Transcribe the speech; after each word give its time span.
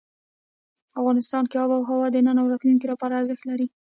افغانستان 0.99 1.43
کې 1.49 1.57
آب 1.63 1.69
وهوا 1.71 2.07
د 2.11 2.17
نن 2.25 2.37
او 2.41 2.49
راتلونکي 2.53 2.85
لپاره 2.91 3.17
ارزښت 3.19 3.43
لري. 3.49 3.67